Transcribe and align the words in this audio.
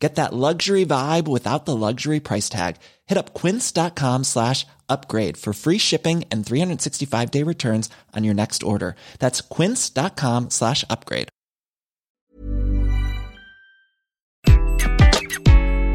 Get 0.00 0.14
that 0.14 0.32
luxury 0.32 0.86
vibe 0.86 1.28
without 1.28 1.66
the 1.66 1.76
luxury 1.76 2.20
price 2.20 2.48
tag. 2.48 2.76
Hit 3.06 3.18
up 3.18 3.34
quince.com 3.34 4.24
slash 4.24 4.66
upgrade 4.88 5.36
for 5.36 5.52
free 5.52 5.78
shipping 5.78 6.24
and 6.32 6.44
365 6.44 7.30
day 7.30 7.44
returns 7.44 7.90
on 8.16 8.24
your 8.24 8.34
next 8.34 8.62
order. 8.62 8.94
That's 9.18 9.42
quince.com 9.42 10.48
slash 10.48 10.84
upgrade. 10.88 11.28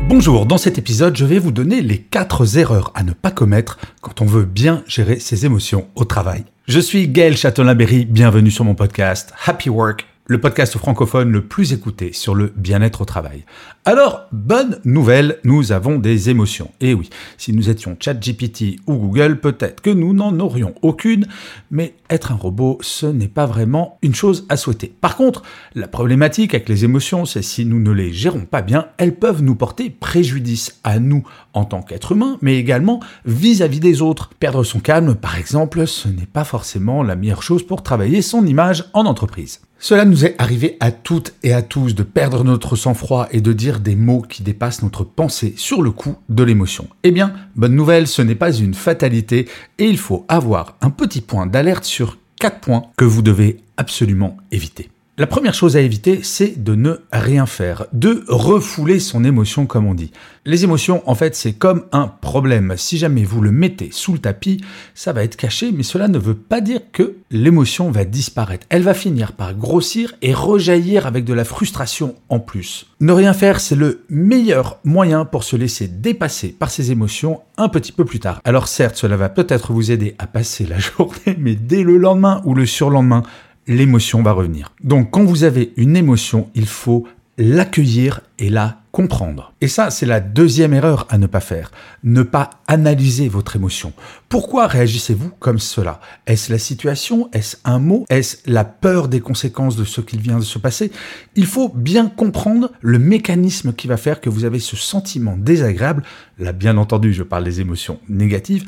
Bonjour, 0.07 0.45
dans 0.45 0.59
cet 0.59 0.77
épisode, 0.77 1.17
je 1.17 1.25
vais 1.25 1.39
vous 1.39 1.51
donner 1.51 1.81
les 1.81 1.99
4 1.99 2.59
erreurs 2.59 2.91
à 2.93 3.01
ne 3.01 3.11
pas 3.11 3.31
commettre 3.31 3.79
quand 4.01 4.21
on 4.21 4.25
veut 4.25 4.45
bien 4.45 4.83
gérer 4.85 5.19
ses 5.19 5.47
émotions 5.47 5.87
au 5.95 6.05
travail. 6.05 6.45
Je 6.67 6.79
suis 6.79 7.07
Gaël 7.07 7.35
Châtelain-Berry, 7.35 8.05
bienvenue 8.05 8.51
sur 8.51 8.65
mon 8.65 8.75
podcast 8.75 9.33
Happy 9.47 9.69
Work 9.69 10.05
le 10.27 10.41
podcast 10.41 10.75
francophone 10.77 11.31
le 11.31 11.45
plus 11.45 11.71
écouté 11.71 12.11
sur 12.11 12.33
le 12.33 12.51
bien-être 12.55 13.01
au 13.01 13.05
travail. 13.05 13.45
Alors, 13.85 14.23
bonne 14.31 14.79
nouvelle, 14.83 15.37
nous 15.43 15.71
avons 15.71 15.99
des 15.99 16.31
émotions. 16.31 16.71
Et 16.81 16.95
oui, 16.95 17.11
si 17.37 17.53
nous 17.53 17.69
étions 17.69 17.95
ChatGPT 17.99 18.77
ou 18.87 18.95
Google, 18.95 19.39
peut-être 19.39 19.81
que 19.81 19.91
nous 19.91 20.13
n'en 20.13 20.39
aurions 20.39 20.73
aucune, 20.81 21.27
mais 21.69 21.93
être 22.09 22.31
un 22.31 22.35
robot, 22.35 22.79
ce 22.81 23.05
n'est 23.05 23.27
pas 23.27 23.45
vraiment 23.45 23.99
une 24.01 24.15
chose 24.15 24.47
à 24.49 24.57
souhaiter. 24.57 24.91
Par 24.99 25.15
contre, 25.15 25.43
la 25.75 25.87
problématique 25.87 26.55
avec 26.55 26.69
les 26.69 26.85
émotions, 26.85 27.25
c'est 27.25 27.43
si 27.43 27.63
nous 27.63 27.79
ne 27.79 27.91
les 27.91 28.11
gérons 28.11 28.45
pas 28.45 28.63
bien, 28.63 28.87
elles 28.97 29.15
peuvent 29.15 29.43
nous 29.43 29.55
porter 29.55 29.91
préjudice 29.91 30.79
à 30.83 30.97
nous 30.97 31.23
en 31.53 31.65
tant 31.65 31.83
qu'être 31.83 32.13
humain, 32.13 32.39
mais 32.41 32.57
également 32.57 32.99
vis-à-vis 33.25 33.79
des 33.79 34.01
autres. 34.01 34.31
Perdre 34.39 34.63
son 34.63 34.79
calme, 34.79 35.13
par 35.13 35.37
exemple, 35.37 35.85
ce 35.85 36.07
n'est 36.07 36.25
pas 36.25 36.43
forcément 36.45 37.03
la 37.03 37.15
meilleure 37.15 37.43
chose 37.43 37.65
pour 37.65 37.83
travailler 37.83 38.23
son 38.23 38.47
image 38.47 38.85
en 38.93 39.05
entreprise. 39.05 39.61
Cela 39.87 40.03
nous 40.03 40.25
est 40.25 40.33
arrivé 40.39 40.77
à 40.79 40.91
toutes 40.91 41.35
et 41.43 41.53
à 41.53 41.61
tous 41.61 41.93
de 41.93 42.01
perdre 42.01 42.43
notre 42.43 42.75
sang-froid 42.75 43.27
et 43.29 43.39
de 43.39 43.53
dire 43.53 43.79
des 43.79 43.95
mots 43.95 44.23
qui 44.23 44.41
dépassent 44.41 44.81
notre 44.81 45.03
pensée 45.03 45.53
sur 45.57 45.83
le 45.83 45.91
coup 45.91 46.15
de 46.27 46.41
l'émotion. 46.41 46.87
Eh 47.03 47.11
bien, 47.11 47.33
bonne 47.55 47.75
nouvelle, 47.75 48.07
ce 48.07 48.23
n'est 48.23 48.33
pas 48.33 48.51
une 48.51 48.73
fatalité 48.73 49.47
et 49.77 49.85
il 49.85 49.99
faut 49.99 50.25
avoir 50.27 50.75
un 50.81 50.89
petit 50.89 51.21
point 51.21 51.45
d'alerte 51.45 51.83
sur 51.83 52.17
quatre 52.39 52.61
points 52.61 52.81
que 52.97 53.05
vous 53.05 53.21
devez 53.21 53.59
absolument 53.77 54.37
éviter. 54.51 54.89
La 55.17 55.27
première 55.27 55.53
chose 55.53 55.77
à 55.77 55.81
éviter, 55.81 56.19
c'est 56.23 56.61
de 56.61 56.75
ne 56.75 56.95
rien 57.09 57.45
faire, 57.45 57.85
de 57.93 58.25
refouler 58.27 58.99
son 58.99 59.23
émotion 59.23 59.65
comme 59.65 59.87
on 59.87 59.93
dit. 59.93 60.11
Les 60.43 60.65
émotions, 60.65 61.01
en 61.09 61.15
fait, 61.15 61.37
c'est 61.37 61.53
comme 61.53 61.85
un 61.93 62.07
problème. 62.07 62.73
Si 62.75 62.97
jamais 62.97 63.23
vous 63.23 63.39
le 63.39 63.49
mettez 63.49 63.91
sous 63.93 64.11
le 64.11 64.19
tapis, 64.19 64.61
ça 64.93 65.13
va 65.13 65.23
être 65.23 65.37
caché, 65.37 65.71
mais 65.71 65.83
cela 65.83 66.09
ne 66.09 66.19
veut 66.19 66.35
pas 66.35 66.59
dire 66.59 66.81
que 66.91 67.15
l'émotion 67.31 67.91
va 67.91 68.03
disparaître. 68.03 68.67
Elle 68.69 68.83
va 68.83 68.93
finir 68.93 69.31
par 69.31 69.53
grossir 69.55 70.15
et 70.21 70.33
rejaillir 70.33 71.07
avec 71.07 71.23
de 71.23 71.33
la 71.33 71.45
frustration 71.45 72.15
en 72.27 72.41
plus. 72.41 72.87
Ne 72.99 73.13
rien 73.13 73.31
faire, 73.31 73.61
c'est 73.61 73.75
le 73.75 74.03
meilleur 74.09 74.79
moyen 74.83 75.23
pour 75.23 75.45
se 75.45 75.55
laisser 75.55 75.87
dépasser 75.87 76.49
par 76.49 76.69
ses 76.69 76.91
émotions 76.91 77.39
un 77.55 77.69
petit 77.69 77.93
peu 77.93 78.03
plus 78.03 78.19
tard. 78.19 78.41
Alors 78.43 78.67
certes, 78.67 78.97
cela 78.97 79.15
va 79.15 79.29
peut-être 79.29 79.71
vous 79.71 79.91
aider 79.91 80.13
à 80.19 80.27
passer 80.27 80.65
la 80.65 80.79
journée, 80.79 81.37
mais 81.39 81.55
dès 81.55 81.83
le 81.83 81.95
lendemain 81.95 82.41
ou 82.43 82.53
le 82.53 82.65
surlendemain, 82.65 83.23
l'émotion 83.67 84.21
va 84.21 84.31
revenir. 84.31 84.71
Donc 84.83 85.11
quand 85.11 85.23
vous 85.23 85.43
avez 85.43 85.73
une 85.77 85.95
émotion, 85.95 86.49
il 86.55 86.65
faut 86.65 87.05
l'accueillir 87.37 88.21
et 88.39 88.49
la 88.49 88.79
comprendre. 88.91 89.51
Et 89.59 89.67
ça, 89.67 89.89
c'est 89.89 90.05
la 90.05 90.21
deuxième 90.21 90.73
erreur 90.73 91.05
à 91.09 91.17
ne 91.17 91.27
pas 91.27 91.41
faire. 91.41 91.71
Ne 92.05 92.23
pas 92.23 92.49
analyser 92.65 93.27
votre 93.27 93.57
émotion. 93.57 93.91
Pourquoi 94.29 94.67
réagissez-vous 94.67 95.31
comme 95.39 95.59
cela? 95.59 95.99
Est-ce 96.27 96.49
la 96.49 96.59
situation? 96.59 97.29
Est-ce 97.33 97.57
un 97.65 97.79
mot? 97.79 98.05
Est-ce 98.09 98.37
la 98.45 98.63
peur 98.63 99.09
des 99.09 99.19
conséquences 99.19 99.75
de 99.75 99.83
ce 99.83 99.99
qu'il 99.99 100.21
vient 100.21 100.39
de 100.39 100.45
se 100.45 100.59
passer? 100.59 100.93
Il 101.35 101.45
faut 101.45 101.67
bien 101.67 102.07
comprendre 102.07 102.71
le 102.79 102.97
mécanisme 102.97 103.73
qui 103.73 103.87
va 103.87 103.97
faire 103.97 104.21
que 104.21 104.29
vous 104.29 104.45
avez 104.45 104.59
ce 104.59 104.77
sentiment 104.77 105.35
désagréable. 105.35 106.03
Là, 106.39 106.53
bien 106.53 106.77
entendu, 106.77 107.13
je 107.13 107.23
parle 107.23 107.43
des 107.43 107.59
émotions 107.59 107.99
négatives. 108.07 108.63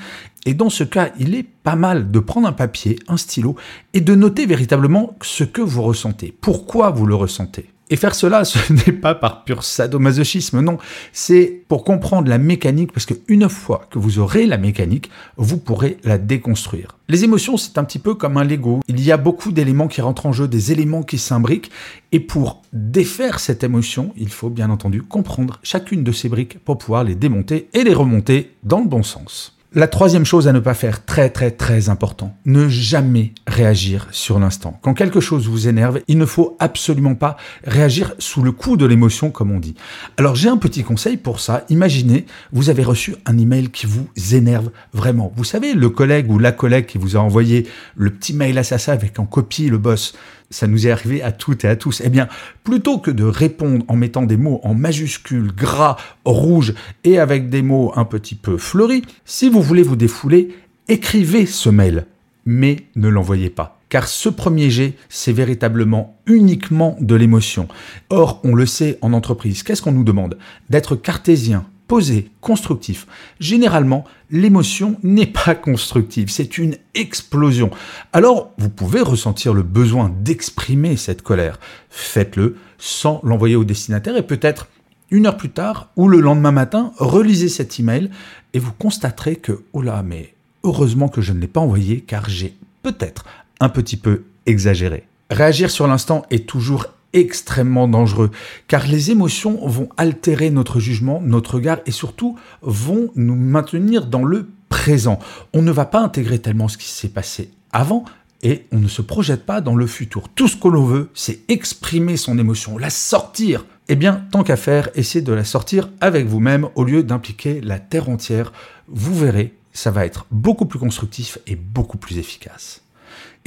Et 0.45 0.53
dans 0.53 0.69
ce 0.69 0.83
cas, 0.83 1.11
il 1.19 1.35
est 1.35 1.43
pas 1.63 1.77
mal 1.77 2.11
de 2.11 2.19
prendre 2.19 2.49
un 2.49 2.53
papier, 2.53 2.99
un 3.07 3.17
stylo, 3.17 3.55
et 3.93 4.01
de 4.01 4.13
noter 4.13 4.45
véritablement 4.45 5.15
ce 5.21 5.45
que 5.45 5.61
vous 5.61 5.83
ressentez. 5.83 6.35
Pourquoi 6.41 6.89
vous 6.89 7.05
le 7.05 7.15
ressentez? 7.15 7.69
Et 7.89 7.95
faire 7.95 8.15
cela, 8.15 8.45
ce 8.45 8.73
n'est 8.73 8.93
pas 8.93 9.15
par 9.15 9.43
pur 9.43 9.63
sadomasochisme, 9.63 10.61
non, 10.61 10.77
c'est 11.13 11.63
pour 11.67 11.83
comprendre 11.83 12.29
la 12.29 12.37
mécanique, 12.37 12.91
parce 12.91 13.05
qu'une 13.05 13.49
fois 13.49 13.87
que 13.89 13.99
vous 13.99 14.19
aurez 14.19 14.45
la 14.45 14.57
mécanique, 14.57 15.09
vous 15.37 15.57
pourrez 15.57 15.97
la 16.03 16.17
déconstruire. 16.17 16.97
Les 17.09 17.23
émotions, 17.23 17.57
c'est 17.57 17.77
un 17.77 17.83
petit 17.83 17.99
peu 17.99 18.15
comme 18.15 18.37
un 18.37 18.43
Lego. 18.43 18.81
Il 18.87 19.01
y 19.01 19.11
a 19.11 19.17
beaucoup 19.17 19.51
d'éléments 19.51 19.87
qui 19.87 20.01
rentrent 20.01 20.25
en 20.25 20.33
jeu, 20.33 20.47
des 20.47 20.71
éléments 20.71 21.03
qui 21.03 21.17
s'imbriquent, 21.17 21.71
et 22.11 22.19
pour 22.19 22.61
défaire 22.73 23.39
cette 23.39 23.63
émotion, 23.63 24.13
il 24.17 24.29
faut 24.29 24.49
bien 24.49 24.69
entendu 24.69 25.01
comprendre 25.01 25.59
chacune 25.63 26.03
de 26.03 26.11
ces 26.11 26.29
briques 26.29 26.59
pour 26.59 26.77
pouvoir 26.77 27.03
les 27.03 27.15
démonter 27.15 27.69
et 27.73 27.83
les 27.83 27.93
remonter 27.93 28.51
dans 28.63 28.79
le 28.79 28.87
bon 28.87 29.03
sens. 29.03 29.56
La 29.73 29.89
troisième 29.89 30.23
chose 30.23 30.47
à 30.47 30.53
ne 30.53 30.61
pas 30.61 30.73
faire, 30.73 31.03
très 31.03 31.29
très 31.29 31.51
très 31.51 31.89
important, 31.89 32.33
ne 32.45 32.69
jamais 32.69 33.33
réagir 33.47 34.07
sur 34.11 34.39
l'instant. 34.39 34.79
Quand 34.81 34.93
quelque 34.93 35.19
chose 35.19 35.49
vous 35.49 35.67
énerve, 35.67 35.99
il 36.07 36.17
ne 36.17 36.25
faut 36.25 36.55
absolument 36.59 37.15
pas 37.15 37.35
réagir 37.65 38.13
sous 38.17 38.41
le 38.41 38.53
coup 38.53 38.77
de 38.77 38.85
l'émotion 38.85 39.29
comme 39.29 39.51
on 39.51 39.59
dit. 39.59 39.75
Alors 40.15 40.35
j'ai 40.35 40.47
un 40.47 40.55
petit 40.55 40.85
conseil 40.85 41.17
pour 41.17 41.41
ça. 41.41 41.65
Imaginez, 41.67 42.25
vous 42.53 42.69
avez 42.69 42.81
reçu 42.81 43.17
un 43.25 43.37
email 43.37 43.69
qui 43.69 43.87
vous 43.87 44.07
énerve 44.31 44.71
vraiment. 44.93 45.33
Vous 45.35 45.43
savez, 45.43 45.73
le 45.73 45.89
collègue 45.89 46.31
ou 46.31 46.39
la 46.39 46.53
collègue 46.53 46.85
qui 46.85 46.97
vous 46.97 47.17
a 47.17 47.19
envoyé 47.19 47.67
le 47.97 48.09
petit 48.09 48.33
mail 48.33 48.57
assassin 48.57 48.93
avec 48.93 49.19
en 49.19 49.25
copie 49.25 49.67
le 49.67 49.77
boss 49.77 50.13
ça 50.49 50.67
nous 50.67 50.87
est 50.87 50.91
arrivé 50.91 51.21
à 51.21 51.31
toutes 51.31 51.65
et 51.65 51.67
à 51.67 51.75
tous. 51.75 52.01
Eh 52.03 52.09
bien, 52.09 52.27
plutôt 52.63 52.99
que 52.99 53.11
de 53.11 53.23
répondre 53.23 53.85
en 53.87 53.95
mettant 53.95 54.23
des 54.23 54.37
mots 54.37 54.61
en 54.63 54.73
majuscules, 54.73 55.53
gras, 55.53 55.97
rouges 56.25 56.73
et 57.03 57.19
avec 57.19 57.49
des 57.49 57.61
mots 57.61 57.91
un 57.95 58.05
petit 58.05 58.35
peu 58.35 58.57
fleuris, 58.57 59.03
si 59.25 59.49
vous 59.49 59.61
voulez 59.61 59.83
vous 59.83 59.95
défouler, 59.95 60.55
écrivez 60.87 61.45
ce 61.45 61.69
mail, 61.69 62.05
mais 62.45 62.77
ne 62.95 63.09
l'envoyez 63.09 63.49
pas. 63.49 63.79
Car 63.89 64.07
ce 64.07 64.27
premier 64.27 64.69
jet, 64.69 64.95
c'est 65.07 65.31
véritablement 65.31 66.17
uniquement 66.25 66.97
de 66.99 67.15
l'émotion. 67.15 67.69
Or, 68.09 68.41
on 68.43 68.53
le 68.53 68.65
sait 68.65 68.97
en 69.01 69.13
entreprise, 69.13 69.63
qu'est-ce 69.63 69.81
qu'on 69.81 69.93
nous 69.93 70.03
demande? 70.03 70.37
D'être 70.69 70.95
cartésien, 70.95 71.65
posé, 71.87 72.29
constructif. 72.41 73.07
Généralement, 73.39 74.03
l'émotion 74.29 74.97
n'est 75.03 75.25
pas 75.25 75.55
constructive, 75.55 76.29
c'est 76.29 76.57
une 76.57 76.75
explosion. 76.93 77.71
Alors, 78.13 78.51
vous 78.57 78.69
pouvez 78.69 79.01
ressentir 79.01 79.53
le 79.53 79.63
besoin 79.63 80.13
d'exprimer 80.21 80.97
cette 80.97 81.21
colère. 81.21 81.59
Faites-le 81.89 82.57
sans 82.77 83.21
l'envoyer 83.23 83.55
au 83.55 83.63
destinataire 83.63 84.17
et 84.17 84.25
peut-être 84.25 84.67
une 85.09 85.25
heure 85.25 85.37
plus 85.37 85.49
tard 85.49 85.89
ou 85.95 86.09
le 86.09 86.19
lendemain 86.19 86.51
matin, 86.51 86.91
relisez 86.97 87.49
cet 87.49 87.79
email 87.79 88.09
et 88.53 88.59
vous 88.59 88.73
constaterez 88.73 89.37
que, 89.37 89.63
oh 89.73 89.81
là, 89.81 90.03
mais 90.03 90.33
heureusement 90.63 91.07
que 91.07 91.21
je 91.21 91.31
ne 91.31 91.39
l'ai 91.39 91.47
pas 91.47 91.61
envoyé 91.61 92.01
car 92.01 92.29
j'ai 92.29 92.53
peut-être 92.83 93.25
un 93.59 93.69
petit 93.69 93.97
peu 93.97 94.23
exagéré. 94.45 95.07
Réagir 95.29 95.69
sur 95.71 95.87
l'instant 95.87 96.25
est 96.29 96.47
toujours 96.47 96.87
extrêmement 97.13 97.87
dangereux, 97.87 98.31
car 98.67 98.87
les 98.87 99.11
émotions 99.11 99.67
vont 99.67 99.89
altérer 99.97 100.49
notre 100.49 100.79
jugement, 100.79 101.21
notre 101.21 101.55
regard, 101.55 101.79
et 101.85 101.91
surtout 101.91 102.37
vont 102.61 103.11
nous 103.15 103.35
maintenir 103.35 104.05
dans 104.05 104.23
le 104.23 104.49
présent. 104.69 105.19
On 105.53 105.61
ne 105.61 105.71
va 105.71 105.85
pas 105.85 106.01
intégrer 106.01 106.39
tellement 106.39 106.67
ce 106.67 106.77
qui 106.77 106.89
s'est 106.89 107.09
passé 107.09 107.51
avant, 107.71 108.05
et 108.43 108.65
on 108.71 108.77
ne 108.77 108.87
se 108.87 109.01
projette 109.01 109.45
pas 109.45 109.61
dans 109.61 109.75
le 109.75 109.87
futur. 109.87 110.29
Tout 110.29 110.47
ce 110.47 110.57
que 110.57 110.67
l'on 110.67 110.83
veut, 110.83 111.09
c'est 111.13 111.39
exprimer 111.49 112.17
son 112.17 112.37
émotion, 112.37 112.77
la 112.77 112.89
sortir. 112.89 113.65
Eh 113.89 113.95
bien, 113.95 114.25
tant 114.31 114.43
qu'à 114.43 114.57
faire, 114.57 114.89
essayez 114.95 115.23
de 115.23 115.33
la 115.33 115.43
sortir 115.43 115.89
avec 116.01 116.27
vous-même 116.27 116.67
au 116.75 116.83
lieu 116.83 117.03
d'impliquer 117.03 117.61
la 117.61 117.79
terre 117.79 118.09
entière. 118.09 118.51
Vous 118.87 119.17
verrez, 119.17 119.55
ça 119.73 119.91
va 119.91 120.05
être 120.05 120.25
beaucoup 120.29 120.65
plus 120.65 120.79
constructif 120.79 121.39
et 121.47 121.55
beaucoup 121.55 121.97
plus 121.97 122.17
efficace. 122.17 122.81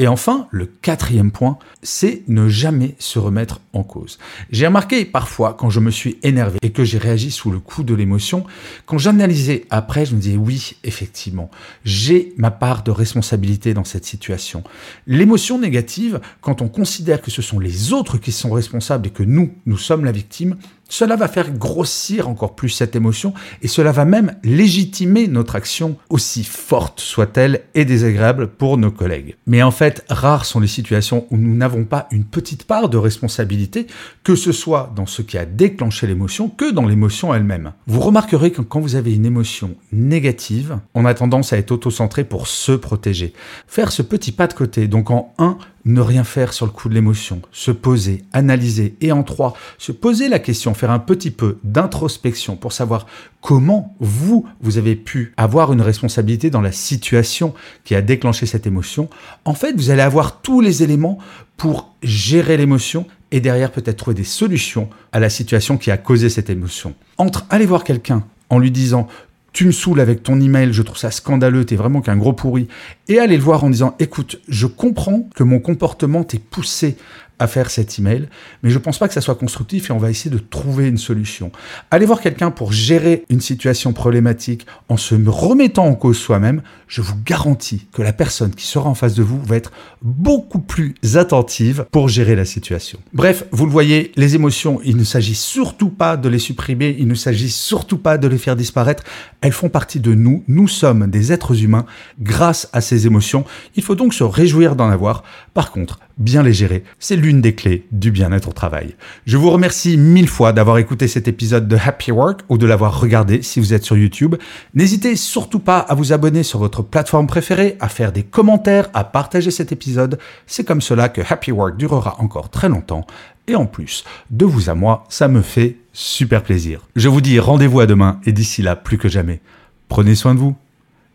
Et 0.00 0.08
enfin, 0.08 0.48
le 0.50 0.64
quatrième 0.64 1.30
point, 1.30 1.58
c'est 1.82 2.22
ne 2.26 2.48
jamais 2.48 2.94
se 2.98 3.18
remettre 3.18 3.60
en 3.74 3.82
cause. 3.82 4.18
J'ai 4.50 4.66
remarqué 4.66 5.04
parfois 5.04 5.52
quand 5.52 5.68
je 5.68 5.78
me 5.78 5.90
suis 5.90 6.16
énervé 6.22 6.58
et 6.62 6.72
que 6.72 6.84
j'ai 6.84 6.96
réagi 6.96 7.30
sous 7.30 7.50
le 7.50 7.58
coup 7.58 7.82
de 7.82 7.92
l'émotion, 7.92 8.46
quand 8.86 8.96
j'analysais 8.96 9.66
après, 9.68 10.06
je 10.06 10.14
me 10.14 10.20
disais 10.22 10.38
oui, 10.38 10.76
effectivement, 10.84 11.50
j'ai 11.84 12.32
ma 12.38 12.50
part 12.50 12.82
de 12.82 12.90
responsabilité 12.90 13.74
dans 13.74 13.84
cette 13.84 14.06
situation. 14.06 14.64
L'émotion 15.06 15.58
négative, 15.58 16.18
quand 16.40 16.62
on 16.62 16.68
considère 16.68 17.20
que 17.20 17.30
ce 17.30 17.42
sont 17.42 17.58
les 17.58 17.92
autres 17.92 18.16
qui 18.16 18.32
sont 18.32 18.52
responsables 18.52 19.08
et 19.08 19.10
que 19.10 19.22
nous, 19.22 19.52
nous 19.66 19.76
sommes 19.76 20.06
la 20.06 20.12
victime, 20.12 20.56
cela 20.90 21.16
va 21.16 21.28
faire 21.28 21.50
grossir 21.52 22.28
encore 22.28 22.54
plus 22.54 22.68
cette 22.68 22.94
émotion 22.94 23.32
et 23.62 23.68
cela 23.68 23.92
va 23.92 24.04
même 24.04 24.34
légitimer 24.42 25.28
notre 25.28 25.56
action, 25.56 25.96
aussi 26.10 26.44
forte 26.44 27.00
soit-elle 27.00 27.62
et 27.74 27.86
désagréable 27.86 28.48
pour 28.48 28.76
nos 28.76 28.90
collègues. 28.90 29.36
Mais 29.46 29.62
en 29.62 29.70
fait, 29.70 30.04
rares 30.10 30.44
sont 30.44 30.60
les 30.60 30.66
situations 30.66 31.26
où 31.30 31.36
nous 31.36 31.54
n'avons 31.54 31.84
pas 31.84 32.08
une 32.10 32.24
petite 32.24 32.64
part 32.64 32.88
de 32.88 32.98
responsabilité, 32.98 33.86
que 34.24 34.34
ce 34.34 34.52
soit 34.52 34.92
dans 34.94 35.06
ce 35.06 35.22
qui 35.22 35.38
a 35.38 35.46
déclenché 35.46 36.06
l'émotion 36.06 36.48
que 36.48 36.70
dans 36.70 36.86
l'émotion 36.86 37.32
elle-même. 37.32 37.72
Vous 37.86 38.00
remarquerez 38.00 38.50
que 38.50 38.60
quand 38.60 38.80
vous 38.80 38.96
avez 38.96 39.14
une 39.14 39.26
émotion 39.26 39.76
négative, 39.92 40.78
on 40.94 41.04
a 41.04 41.14
tendance 41.14 41.52
à 41.52 41.58
être 41.58 41.70
auto-centré 41.70 42.24
pour 42.24 42.48
se 42.48 42.72
protéger. 42.72 43.32
Faire 43.68 43.92
ce 43.92 44.02
petit 44.02 44.32
pas 44.32 44.48
de 44.48 44.54
côté, 44.54 44.88
donc 44.88 45.10
en 45.10 45.32
1, 45.38 45.56
ne 45.84 46.00
rien 46.00 46.24
faire 46.24 46.52
sur 46.52 46.66
le 46.66 46.72
coup 46.72 46.88
de 46.88 46.94
l'émotion, 46.94 47.40
se 47.52 47.70
poser, 47.70 48.24
analyser, 48.32 48.96
et 49.00 49.12
en 49.12 49.22
trois, 49.22 49.54
se 49.78 49.92
poser 49.92 50.28
la 50.28 50.38
question, 50.38 50.74
faire 50.74 50.90
un 50.90 50.98
petit 50.98 51.30
peu 51.30 51.58
d'introspection 51.64 52.56
pour 52.56 52.72
savoir 52.72 53.06
comment 53.40 53.96
vous, 54.00 54.46
vous 54.60 54.78
avez 54.78 54.96
pu 54.96 55.32
avoir 55.36 55.72
une 55.72 55.80
responsabilité 55.80 56.50
dans 56.50 56.60
la 56.60 56.72
situation 56.72 57.54
qui 57.84 57.94
a 57.94 58.02
déclenché 58.02 58.46
cette 58.46 58.66
émotion. 58.66 59.08
En 59.44 59.54
fait, 59.54 59.72
vous 59.76 59.90
allez 59.90 60.02
avoir 60.02 60.40
tous 60.40 60.60
les 60.60 60.82
éléments 60.82 61.18
pour 61.56 61.94
gérer 62.02 62.56
l'émotion 62.56 63.06
et 63.30 63.40
derrière 63.40 63.70
peut-être 63.70 63.96
trouver 63.96 64.16
des 64.16 64.24
solutions 64.24 64.90
à 65.12 65.20
la 65.20 65.30
situation 65.30 65.78
qui 65.78 65.90
a 65.90 65.96
causé 65.96 66.28
cette 66.28 66.50
émotion. 66.50 66.94
Entre 67.18 67.46
aller 67.50 67.66
voir 67.66 67.84
quelqu'un 67.84 68.24
en 68.48 68.58
lui 68.58 68.70
disant 68.70 69.08
tu 69.52 69.66
me 69.66 69.72
saoules 69.72 70.00
avec 70.00 70.22
ton 70.22 70.40
email, 70.40 70.72
je 70.72 70.82
trouve 70.82 70.98
ça 70.98 71.10
scandaleux, 71.10 71.64
t'es 71.64 71.76
vraiment 71.76 72.00
qu'un 72.00 72.16
gros 72.16 72.32
pourri, 72.32 72.68
et 73.08 73.18
aller 73.18 73.36
le 73.36 73.42
voir 73.42 73.64
en 73.64 73.70
disant, 73.70 73.94
écoute, 73.98 74.40
je 74.48 74.66
comprends 74.66 75.28
que 75.34 75.42
mon 75.42 75.58
comportement 75.58 76.24
t'ait 76.24 76.38
poussé 76.38 76.96
à 77.40 77.46
faire 77.46 77.70
cet 77.70 77.98
email, 77.98 78.28
mais 78.62 78.70
je 78.70 78.78
pense 78.78 78.98
pas 78.98 79.08
que 79.08 79.14
ça 79.14 79.20
soit 79.20 79.34
constructif 79.34 79.90
et 79.90 79.92
on 79.92 79.98
va 79.98 80.10
essayer 80.10 80.30
de 80.30 80.38
trouver 80.38 80.86
une 80.86 80.98
solution. 80.98 81.50
Allez 81.90 82.06
voir 82.06 82.20
quelqu'un 82.20 82.50
pour 82.50 82.70
gérer 82.70 83.24
une 83.30 83.40
situation 83.40 83.92
problématique 83.92 84.66
en 84.88 84.96
se 84.96 85.14
remettant 85.26 85.86
en 85.86 85.94
cause 85.94 86.18
soi-même, 86.18 86.62
je 86.86 87.00
vous 87.00 87.14
garantis 87.24 87.86
que 87.92 88.02
la 88.02 88.12
personne 88.12 88.54
qui 88.54 88.66
sera 88.66 88.90
en 88.90 88.94
face 88.94 89.14
de 89.14 89.22
vous 89.22 89.40
va 89.42 89.56
être 89.56 89.72
beaucoup 90.02 90.60
plus 90.60 90.94
attentive 91.14 91.86
pour 91.90 92.08
gérer 92.08 92.36
la 92.36 92.44
situation. 92.44 92.98
Bref, 93.14 93.44
vous 93.52 93.64
le 93.64 93.72
voyez, 93.72 94.12
les 94.16 94.34
émotions, 94.34 94.80
il 94.84 94.96
ne 94.96 95.04
s'agit 95.04 95.34
surtout 95.34 95.88
pas 95.88 96.18
de 96.18 96.28
les 96.28 96.38
supprimer, 96.38 96.94
il 96.98 97.08
ne 97.08 97.14
s'agit 97.14 97.50
surtout 97.50 97.98
pas 97.98 98.18
de 98.18 98.28
les 98.28 98.38
faire 98.38 98.56
disparaître, 98.56 99.02
elles 99.40 99.52
font 99.52 99.70
partie 99.70 100.00
de 100.00 100.12
nous, 100.12 100.44
nous 100.46 100.68
sommes 100.68 101.08
des 101.08 101.32
êtres 101.32 101.62
humains 101.62 101.86
grâce 102.20 102.68
à 102.74 102.82
ces 102.82 103.06
émotions, 103.06 103.44
il 103.76 103.82
faut 103.82 103.94
donc 103.94 104.12
se 104.12 104.24
réjouir 104.24 104.76
d'en 104.76 104.90
avoir. 104.90 105.22
Par 105.54 105.70
contre, 105.72 106.00
bien 106.20 106.44
les 106.44 106.52
gérer, 106.52 106.84
c'est 107.00 107.16
l'une 107.16 107.40
des 107.40 107.54
clés 107.54 107.86
du 107.90 108.12
bien-être 108.12 108.48
au 108.48 108.52
travail. 108.52 108.94
Je 109.26 109.36
vous 109.36 109.50
remercie 109.50 109.96
mille 109.96 110.28
fois 110.28 110.52
d'avoir 110.52 110.78
écouté 110.78 111.08
cet 111.08 111.26
épisode 111.26 111.66
de 111.66 111.76
Happy 111.76 112.12
Work 112.12 112.42
ou 112.48 112.58
de 112.58 112.66
l'avoir 112.66 113.00
regardé 113.00 113.42
si 113.42 113.58
vous 113.58 113.74
êtes 113.74 113.84
sur 113.84 113.96
YouTube. 113.96 114.36
N'hésitez 114.74 115.16
surtout 115.16 115.58
pas 115.58 115.78
à 115.78 115.94
vous 115.94 116.12
abonner 116.12 116.42
sur 116.42 116.58
votre 116.58 116.82
plateforme 116.82 117.26
préférée, 117.26 117.76
à 117.80 117.88
faire 117.88 118.12
des 118.12 118.22
commentaires, 118.22 118.88
à 118.94 119.02
partager 119.02 119.50
cet 119.50 119.72
épisode. 119.72 120.18
C'est 120.46 120.64
comme 120.64 120.80
cela 120.80 121.08
que 121.08 121.22
Happy 121.28 121.50
Work 121.50 121.76
durera 121.76 122.16
encore 122.20 122.50
très 122.50 122.68
longtemps. 122.68 123.06
Et 123.48 123.56
en 123.56 123.66
plus, 123.66 124.04
de 124.30 124.44
vous 124.44 124.70
à 124.70 124.74
moi, 124.74 125.04
ça 125.08 125.26
me 125.26 125.42
fait 125.42 125.76
super 125.92 126.42
plaisir. 126.42 126.86
Je 126.94 127.08
vous 127.08 127.20
dis 127.20 127.40
rendez-vous 127.40 127.80
à 127.80 127.86
demain 127.86 128.20
et 128.24 128.32
d'ici 128.32 128.62
là, 128.62 128.76
plus 128.76 128.98
que 128.98 129.08
jamais, 129.08 129.40
prenez 129.88 130.14
soin 130.14 130.34
de 130.34 130.38
vous. 130.38 130.54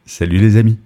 Salut 0.05 0.39
les 0.39 0.57
amis. 0.57 0.77